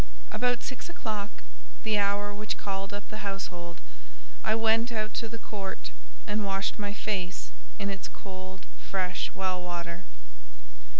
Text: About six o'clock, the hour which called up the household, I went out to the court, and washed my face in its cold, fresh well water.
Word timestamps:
About 0.31 0.63
six 0.63 0.89
o'clock, 0.89 1.29
the 1.83 1.99
hour 1.99 2.33
which 2.33 2.57
called 2.57 2.91
up 2.91 3.07
the 3.11 3.19
household, 3.19 3.79
I 4.43 4.55
went 4.55 4.91
out 4.91 5.13
to 5.21 5.29
the 5.29 5.37
court, 5.37 5.91
and 6.25 6.43
washed 6.43 6.79
my 6.79 6.91
face 6.91 7.51
in 7.77 7.91
its 7.91 8.07
cold, 8.07 8.65
fresh 8.89 9.29
well 9.35 9.61
water. 9.61 10.05